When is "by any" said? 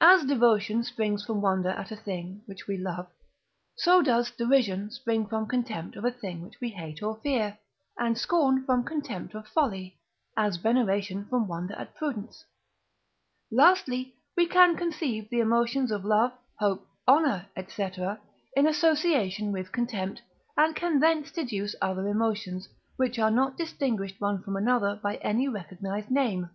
25.00-25.46